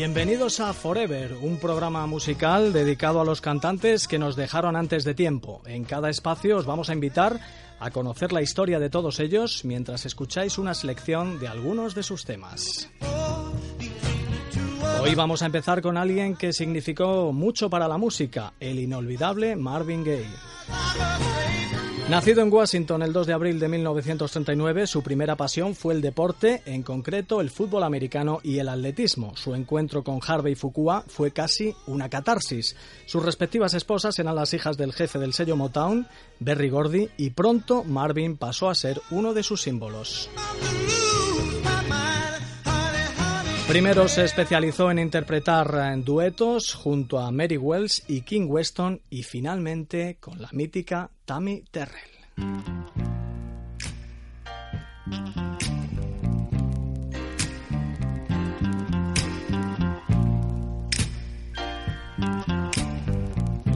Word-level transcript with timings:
Bienvenidos 0.00 0.60
a 0.60 0.72
Forever, 0.72 1.34
un 1.42 1.58
programa 1.58 2.06
musical 2.06 2.72
dedicado 2.72 3.20
a 3.20 3.24
los 3.26 3.42
cantantes 3.42 4.08
que 4.08 4.18
nos 4.18 4.34
dejaron 4.34 4.74
antes 4.74 5.04
de 5.04 5.12
tiempo. 5.12 5.60
En 5.66 5.84
cada 5.84 6.08
espacio 6.08 6.56
os 6.56 6.64
vamos 6.64 6.88
a 6.88 6.94
invitar 6.94 7.38
a 7.78 7.90
conocer 7.90 8.32
la 8.32 8.40
historia 8.40 8.78
de 8.78 8.88
todos 8.88 9.20
ellos 9.20 9.62
mientras 9.66 10.06
escucháis 10.06 10.56
una 10.56 10.72
selección 10.72 11.38
de 11.38 11.48
algunos 11.48 11.94
de 11.94 12.02
sus 12.02 12.24
temas. 12.24 12.88
Hoy 15.02 15.14
vamos 15.14 15.42
a 15.42 15.46
empezar 15.46 15.82
con 15.82 15.98
alguien 15.98 16.34
que 16.34 16.54
significó 16.54 17.30
mucho 17.34 17.68
para 17.68 17.86
la 17.86 17.98
música, 17.98 18.54
el 18.58 18.78
inolvidable 18.78 19.54
Marvin 19.54 20.02
Gaye. 20.02 21.29
Nacido 22.10 22.42
en 22.42 22.52
Washington 22.52 23.02
el 23.02 23.12
2 23.12 23.28
de 23.28 23.32
abril 23.32 23.60
de 23.60 23.68
1939, 23.68 24.88
su 24.88 25.00
primera 25.00 25.36
pasión 25.36 25.76
fue 25.76 25.94
el 25.94 26.00
deporte, 26.00 26.60
en 26.66 26.82
concreto 26.82 27.40
el 27.40 27.50
fútbol 27.50 27.84
americano 27.84 28.40
y 28.42 28.58
el 28.58 28.68
atletismo. 28.68 29.36
Su 29.36 29.54
encuentro 29.54 30.02
con 30.02 30.18
Harvey 30.26 30.56
Fukua 30.56 31.04
fue 31.06 31.30
casi 31.30 31.72
una 31.86 32.08
catarsis. 32.08 32.74
Sus 33.06 33.24
respectivas 33.24 33.74
esposas 33.74 34.18
eran 34.18 34.34
las 34.34 34.52
hijas 34.54 34.76
del 34.76 34.92
jefe 34.92 35.20
del 35.20 35.34
sello 35.34 35.54
Motown, 35.54 36.08
Berry 36.40 36.68
Gordy, 36.68 37.10
y 37.16 37.30
pronto 37.30 37.84
Marvin 37.84 38.36
pasó 38.36 38.68
a 38.68 38.74
ser 38.74 39.00
uno 39.12 39.32
de 39.32 39.44
sus 39.44 39.62
símbolos. 39.62 40.28
Primero 43.70 44.08
se 44.08 44.24
especializó 44.24 44.90
en 44.90 44.98
interpretar 44.98 46.02
duetos 46.04 46.74
junto 46.74 47.20
a 47.20 47.30
Mary 47.30 47.56
Wells 47.56 48.02
y 48.08 48.22
King 48.22 48.48
Weston 48.48 49.00
y 49.10 49.22
finalmente 49.22 50.16
con 50.18 50.42
la 50.42 50.48
mítica 50.50 51.08
Tammy 51.24 51.62
Terrell. 51.70 52.10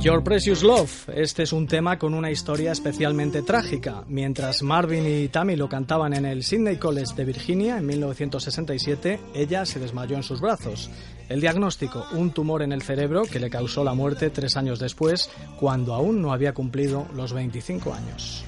Your 0.04 0.22
Precious 0.22 0.62
Love. 0.62 1.08
Este 1.14 1.44
es 1.44 1.52
un 1.54 1.66
tema 1.66 1.98
con 1.98 2.12
una 2.12 2.30
historia 2.30 2.72
especialmente 2.72 3.40
trágica. 3.40 4.04
Mientras 4.06 4.62
Marvin 4.62 5.06
y 5.06 5.28
Tammy 5.28 5.56
lo 5.56 5.66
cantaban 5.66 6.12
en 6.12 6.26
el 6.26 6.44
Sydney 6.44 6.76
College 6.76 7.14
de 7.16 7.24
Virginia 7.24 7.78
en 7.78 7.86
1967, 7.86 9.18
ella 9.34 9.64
se 9.64 9.80
desmayó 9.80 10.16
en 10.16 10.22
sus 10.22 10.42
brazos. 10.42 10.90
El 11.30 11.40
diagnóstico, 11.40 12.04
un 12.12 12.32
tumor 12.32 12.60
en 12.60 12.72
el 12.72 12.82
cerebro 12.82 13.22
que 13.22 13.40
le 13.40 13.48
causó 13.48 13.82
la 13.82 13.94
muerte 13.94 14.28
tres 14.28 14.58
años 14.58 14.78
después, 14.78 15.30
cuando 15.58 15.94
aún 15.94 16.20
no 16.20 16.34
había 16.34 16.52
cumplido 16.52 17.06
los 17.14 17.32
25 17.32 17.94
años. 17.94 18.44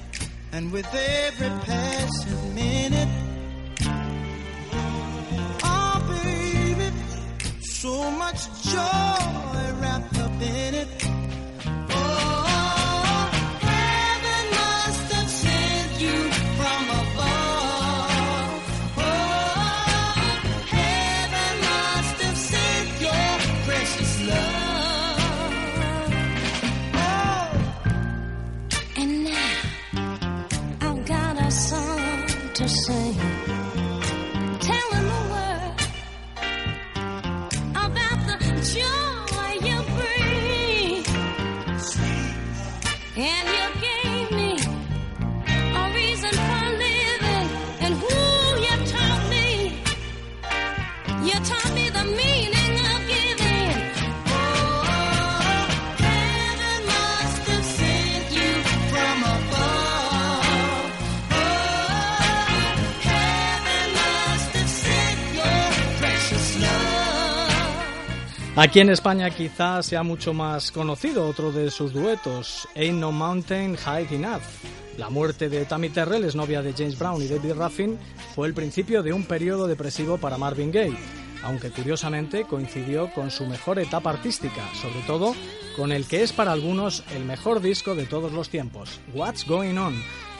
to 32.57 32.67
say. 32.67 33.56
Aquí 68.59 68.79
en 68.79 68.89
España 68.89 69.29
quizás 69.29 69.85
sea 69.85 70.01
mucho 70.01 70.33
más 70.33 70.71
conocido 70.71 71.27
otro 71.27 71.51
de 71.51 71.69
sus 71.69 71.93
duetos, 71.93 72.67
Ain't 72.75 72.99
No 72.99 73.11
Mountain 73.11 73.75
High 73.75 74.07
Enough. 74.09 74.41
La 74.97 75.11
muerte 75.11 75.47
de 75.47 75.63
Tammy 75.65 75.89
Terrell, 75.89 76.23
es 76.23 76.35
novia 76.35 76.63
de 76.63 76.73
James 76.73 76.97
Brown 76.97 77.21
y 77.21 77.27
David 77.27 77.53
Ruffin, 77.53 77.99
fue 78.33 78.47
el 78.47 78.55
principio 78.55 79.03
de 79.03 79.13
un 79.13 79.25
periodo 79.25 79.67
depresivo 79.67 80.17
para 80.17 80.39
Marvin 80.39 80.71
Gaye, 80.71 80.97
aunque 81.47 81.71
curiosamente 81.71 82.43
coincidió 82.43 83.09
con 83.13 83.31
su 83.31 83.45
mejor 83.45 83.79
etapa 83.79 84.09
artística, 84.09 84.67
sobre 84.73 84.99
todo 85.07 85.33
con 85.77 85.93
el 85.93 86.05
que 86.05 86.21
es 86.21 86.33
para 86.33 86.51
algunos 86.51 87.05
el 87.15 87.23
mejor 87.23 87.61
disco 87.61 87.95
de 87.95 88.05
todos 88.05 88.33
los 88.33 88.49
tiempos, 88.49 88.99
What's 89.13 89.47
Going 89.47 89.77
On, 89.77 89.95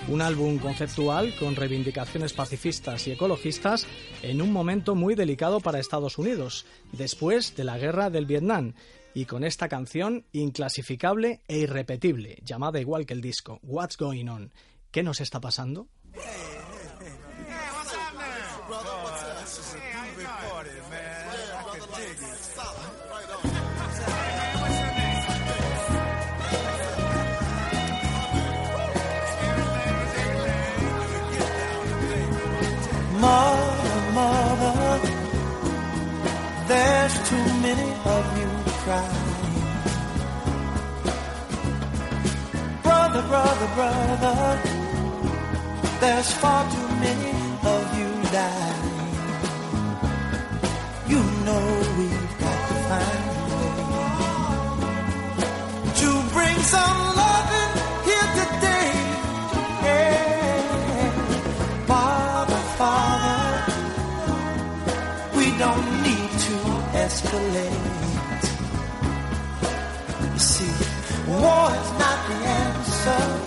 un 0.10 0.22
álbum 0.22 0.58
conceptual 0.58 1.34
con 1.40 1.56
reivindicaciones 1.56 2.34
pacifistas 2.34 3.08
y 3.08 3.12
ecologistas 3.12 3.88
en 4.22 4.42
un 4.42 4.52
momento 4.52 4.96
muy 4.96 5.16
delicado 5.16 5.62
para 5.62 5.80
Estados 5.80 6.18
Unidos, 6.18 6.66
después 6.92 7.56
de 7.56 7.64
la 7.64 7.78
guerra 7.78 8.10
del 8.10 8.26
Vietnam, 8.26 8.74
y 9.14 9.26
con 9.26 9.46
esta 9.46 9.70
canción 9.70 10.26
inclasificable 10.34 11.40
e 11.48 11.60
irrepetible, 11.60 12.40
llamada 12.44 12.82
igual 12.82 13.06
que 13.06 13.14
el 13.14 13.22
disco, 13.22 13.62
What's 13.64 13.96
Going 13.96 14.28
On. 14.28 14.52
¿Qué 14.92 15.04
nos 15.04 15.22
está 15.22 15.40
pasando? 15.40 15.88
Mother, 33.20 34.02
mother, 34.14 35.02
there's 36.68 37.30
too 37.30 37.46
many 37.62 37.90
of 38.06 38.24
you 38.40 38.50
crying. 38.82 39.34
Brother, 42.82 43.22
brother, 43.28 43.70
brother, 43.76 44.60
there's 46.00 46.32
far 46.34 46.64
too 46.72 46.88
many 47.06 47.32
of 47.64 47.98
you 48.00 48.10
dying. 48.32 48.98
You 51.08 51.24
know 51.46 51.77
escalate. 67.08 68.46
You 70.34 70.40
see, 70.40 70.74
war 71.42 71.68
is 71.80 71.90
not 72.02 72.20
the 72.30 72.38
answer, 72.64 73.47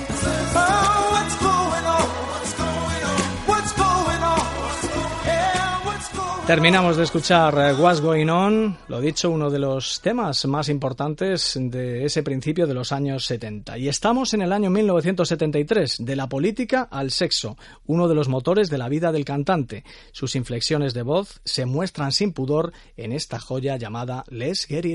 Terminamos 6.47 6.97
de 6.97 7.03
escuchar 7.03 7.53
eh, 7.57 7.73
What's 7.73 8.01
Going 8.01 8.27
On, 8.27 8.77
lo 8.87 8.99
dicho, 8.99 9.29
uno 9.29 9.51
de 9.51 9.59
los 9.59 10.01
temas 10.01 10.43
más 10.47 10.69
importantes 10.69 11.55
de 11.55 12.03
ese 12.03 12.23
principio 12.23 12.65
de 12.65 12.73
los 12.73 12.91
años 12.91 13.25
70. 13.25 13.77
Y 13.77 13.87
estamos 13.87 14.33
en 14.33 14.41
el 14.41 14.51
año 14.51 14.71
1973, 14.71 15.97
de 15.99 16.15
la 16.15 16.27
política 16.27 16.87
al 16.91 17.11
sexo, 17.11 17.57
uno 17.85 18.07
de 18.07 18.15
los 18.15 18.27
motores 18.27 18.69
de 18.69 18.79
la 18.79 18.89
vida 18.89 19.11
del 19.11 19.23
cantante. 19.23 19.85
Sus 20.11 20.35
inflexiones 20.35 20.93
de 20.95 21.03
voz 21.03 21.41
se 21.45 21.65
muestran 21.65 22.11
sin 22.11 22.33
pudor 22.33 22.73
en 22.97 23.13
esta 23.13 23.39
joya 23.39 23.77
llamada 23.77 24.23
Les 24.27 24.65
Get 24.65 24.85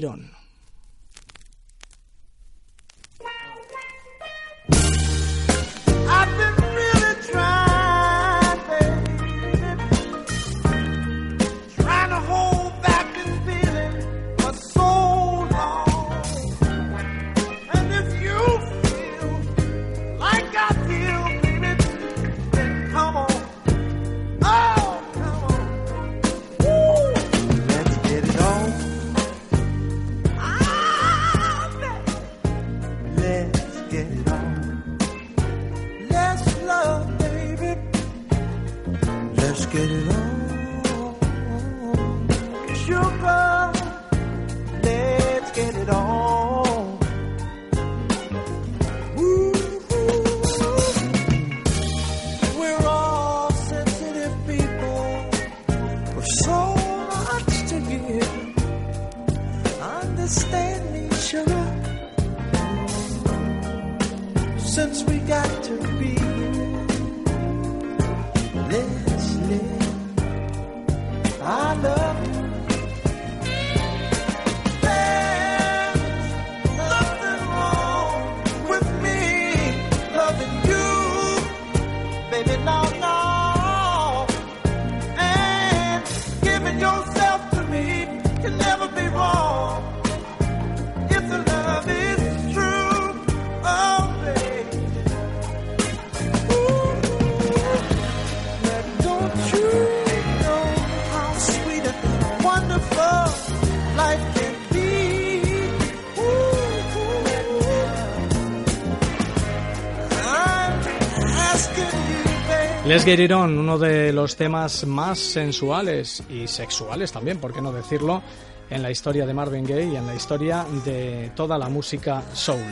Les 112.86 113.04
On, 113.32 113.58
uno 113.58 113.78
de 113.78 114.12
los 114.12 114.36
temas 114.36 114.86
más 114.86 115.18
sensuales 115.18 116.22
y 116.30 116.46
sexuales 116.46 117.10
también, 117.10 117.38
por 117.38 117.52
qué 117.52 117.60
no 117.60 117.72
decirlo, 117.72 118.22
en 118.70 118.80
la 118.80 118.92
historia 118.92 119.26
de 119.26 119.34
Marvin 119.34 119.64
Gaye 119.64 119.92
y 119.92 119.96
en 119.96 120.06
la 120.06 120.14
historia 120.14 120.64
de 120.84 121.32
toda 121.34 121.58
la 121.58 121.68
música 121.68 122.22
soul. 122.32 122.62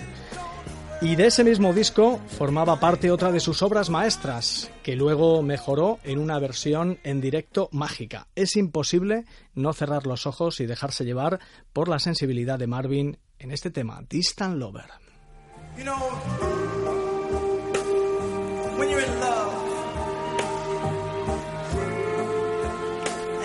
Y 1.00 1.16
de 1.16 1.26
ese 1.26 1.43
mismo 1.43 1.72
disco 1.72 2.20
formaba 2.28 2.78
parte 2.78 3.11
otra 3.11 3.32
de 3.32 3.40
sus 3.40 3.61
obras 3.62 3.90
maestras, 3.90 4.70
que 4.84 4.94
luego 4.94 5.43
mejoró 5.43 5.99
en 6.05 6.20
una 6.20 6.38
versión 6.38 7.00
en 7.02 7.20
directo 7.20 7.69
mágica. 7.72 8.28
Es 8.37 8.55
imposible 8.55 9.25
no 9.55 9.72
cerrar 9.72 10.06
los 10.06 10.26
ojos 10.26 10.60
y 10.60 10.67
dejarse 10.67 11.05
llevar 11.05 11.40
por 11.72 11.88
la 11.88 11.99
sensibilidad 11.99 12.58
de 12.58 12.69
Marvin 12.69 13.19
en 13.40 13.50
este 13.50 13.72
tema, 13.72 14.00
Distant 14.08 14.58
Lover. 14.58 14.90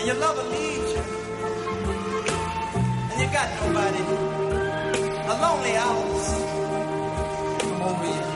Your 0.09 0.17
lover 0.17 0.43
leaves 0.49 0.91
you. 0.93 1.01
And 3.11 3.21
you 3.21 3.27
got 3.31 3.47
nobody, 3.61 4.03
a 5.29 5.35
lonely 5.39 5.73
house. 5.73 6.29
Come 7.61 7.81
over 7.83 8.05
you. 8.07 8.28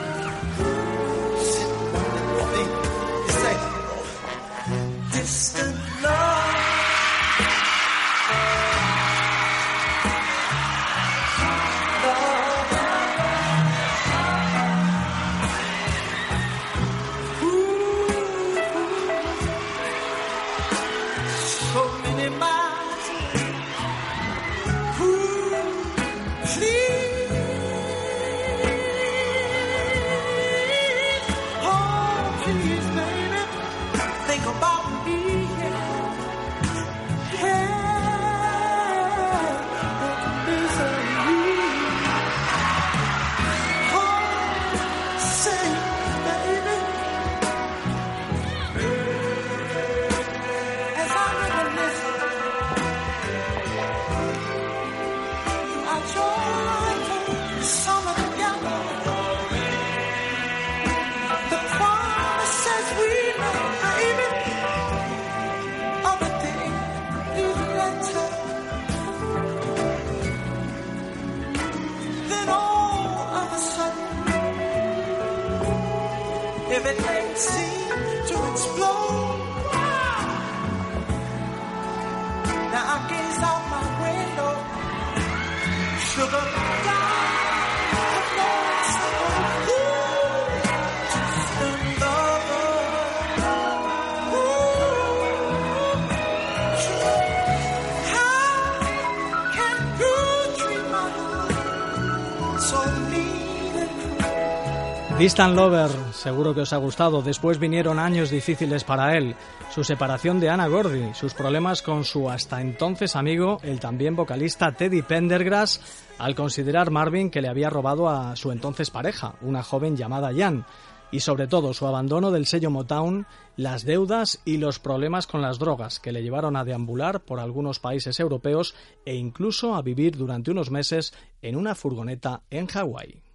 Distant 105.18 105.54
Lover, 105.54 105.88
seguro 106.24 106.54
que 106.54 106.62
os 106.62 106.72
ha 106.72 106.78
gustado. 106.78 107.20
Después 107.20 107.58
vinieron 107.58 107.98
años 107.98 108.30
difíciles 108.30 108.82
para 108.82 109.14
él. 109.18 109.36
Su 109.70 109.84
separación 109.84 110.40
de 110.40 110.48
Anna 110.48 110.68
Gordy, 110.68 111.12
sus 111.12 111.34
problemas 111.34 111.82
con 111.82 112.02
su 112.02 112.30
hasta 112.30 112.62
entonces 112.62 113.14
amigo, 113.14 113.58
el 113.62 113.78
también 113.78 114.16
vocalista 114.16 114.72
Teddy 114.72 115.02
Pendergrass, 115.02 115.82
al 116.16 116.34
considerar 116.34 116.90
Marvin 116.90 117.28
que 117.28 117.42
le 117.42 117.48
había 117.48 117.68
robado 117.68 118.08
a 118.08 118.36
su 118.36 118.52
entonces 118.52 118.90
pareja, 118.90 119.34
una 119.42 119.62
joven 119.62 119.98
llamada 119.98 120.32
Jan. 120.34 120.64
y 121.10 121.20
sobre 121.20 121.46
todo 121.46 121.74
su 121.74 121.86
abandono 121.86 122.30
del 122.30 122.46
sello 122.46 122.70
Motown, 122.70 123.26
las 123.56 123.84
deudas 123.84 124.40
y 124.46 124.56
los 124.56 124.78
problemas 124.78 125.26
con 125.26 125.42
las 125.42 125.58
drogas 125.58 126.00
que 126.00 126.10
le 126.10 126.22
llevaron 126.22 126.56
a 126.56 126.64
deambular 126.64 127.20
por 127.20 127.38
algunos 127.38 127.80
países 127.80 128.18
europeos 128.18 128.74
e 129.04 129.14
incluso 129.14 129.74
a 129.74 129.82
vivir 129.82 130.16
durante 130.16 130.50
unos 130.50 130.70
meses 130.70 131.12
en 131.42 131.54
una 131.54 131.74
furgoneta 131.74 132.40
en 132.48 132.66
Hawái. 132.66 133.33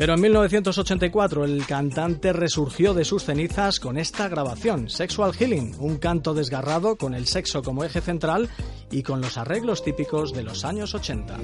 Pero 0.00 0.14
en 0.14 0.20
1984 0.22 1.44
el 1.44 1.66
cantante 1.66 2.32
resurgió 2.32 2.94
de 2.94 3.04
sus 3.04 3.24
cenizas 3.24 3.78
con 3.78 3.98
esta 3.98 4.30
grabación, 4.30 4.88
Sexual 4.88 5.34
Healing, 5.34 5.74
un 5.78 5.98
canto 5.98 6.32
desgarrado 6.32 6.96
con 6.96 7.12
el 7.12 7.26
sexo 7.26 7.60
como 7.60 7.84
eje 7.84 8.00
central 8.00 8.48
y 8.90 9.02
con 9.02 9.20
los 9.20 9.36
arreglos 9.36 9.84
típicos 9.84 10.32
de 10.32 10.42
los 10.42 10.64
años 10.64 10.94
80. 10.94 11.36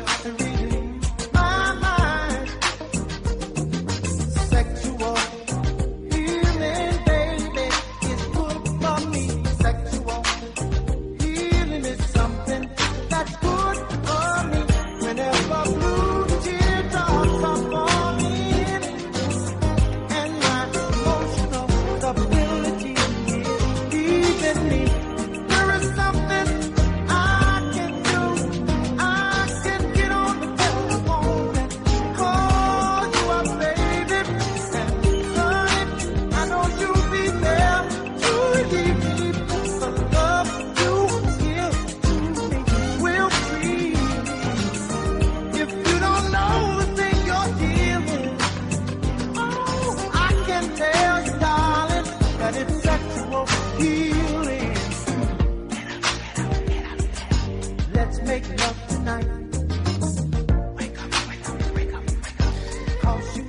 I've 0.00 0.39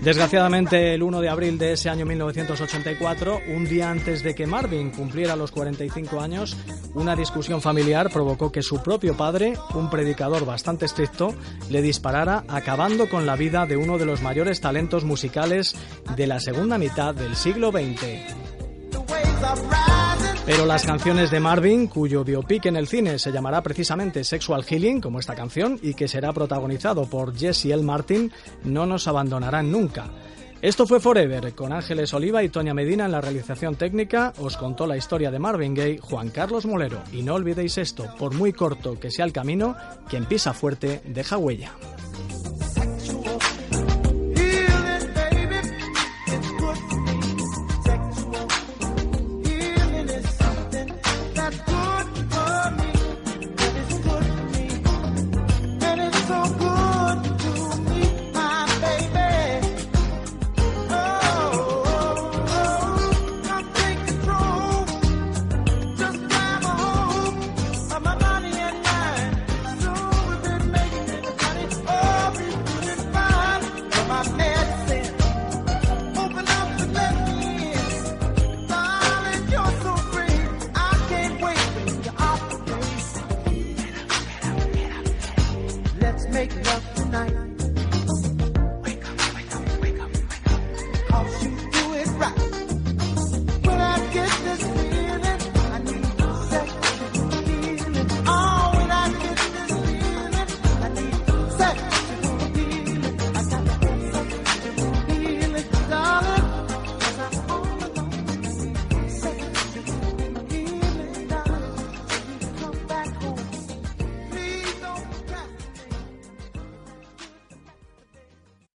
Desgraciadamente, 0.02 0.96
el 0.96 1.04
1 1.04 1.22
de 1.22 1.30
abril 1.30 1.60
de 1.60 1.74
ese 1.74 1.88
año 1.88 2.08
1984, 2.08 3.40
un 3.56 3.66
día 3.66 3.92
antes 3.92 4.24
de 4.24 4.34
que 4.34 4.48
Marvin 4.48 4.90
cumpliera 4.90 5.36
los 5.36 5.52
45 5.52 6.20
años, 6.20 6.58
una 6.96 7.16
discusión 7.16 7.62
familiar 7.62 8.10
provocó 8.10 8.52
que 8.52 8.64
su 8.64 8.82
propio 8.82 9.16
padre, 9.16 9.54
un 9.76 9.92
predicador 9.92 10.44
bastante 10.44 10.86
estricto, 10.86 11.36
le 11.70 11.84
disparara 11.84 12.46
acabando 12.48 13.10
con 13.10 13.28
la 13.28 13.36
vida 13.36 13.68
de 13.68 13.78
uno 13.78 14.00
de 14.00 14.06
los 14.06 14.24
mayores 14.24 14.60
talentos 14.60 15.04
musicales 15.04 15.76
de 16.16 16.26
la 16.26 16.40
segunda 16.40 16.80
mitad 16.80 17.14
del 17.14 17.36
siglo 17.36 17.72
XX. 17.72 18.42
Pero 20.52 20.66
las 20.66 20.86
canciones 20.86 21.32
de 21.32 21.40
Marvin, 21.40 21.88
cuyo 21.88 22.26
biopic 22.26 22.66
en 22.66 22.76
el 22.76 22.86
cine 22.86 23.18
se 23.20 23.32
llamará 23.32 23.64
precisamente 23.64 24.26
Sexual 24.26 24.66
Healing, 24.66 25.00
como 25.00 25.18
esta 25.18 25.34
canción, 25.34 25.80
y 25.82 25.94
que 25.94 26.10
será 26.10 26.34
protagonizado 26.34 27.06
por 27.06 27.34
Jesse 27.34 27.68
L. 27.68 27.84
Martin, 27.84 28.30
no 28.66 28.86
nos 28.86 29.08
abandonarán 29.08 29.72
nunca. 29.72 30.10
Esto 30.62 30.86
fue 30.86 31.00
Forever, 31.00 31.54
con 31.54 31.72
Ángeles 31.72 32.14
Oliva 32.14 32.44
y 32.44 32.50
Toña 32.50 32.74
Medina 32.74 33.06
en 33.06 33.14
la 33.14 33.22
realización 33.22 33.76
técnica. 33.76 34.34
Os 34.40 34.58
contó 34.58 34.86
la 34.86 34.98
historia 34.98 35.32
de 35.32 35.40
Marvin 35.40 35.74
Gaye, 35.74 36.00
Juan 36.00 36.32
Carlos 36.32 36.66
Molero. 36.66 37.02
Y 37.14 37.22
no 37.22 37.36
olvidéis 37.36 37.78
esto, 37.78 38.14
por 38.20 38.34
muy 38.34 38.52
corto 38.52 39.00
que 39.00 39.10
sea 39.10 39.24
el 39.24 39.32
camino, 39.32 39.78
quien 40.10 40.26
pisa 40.26 40.54
fuerte 40.54 41.02
deja 41.06 41.38
huella. 41.38 41.72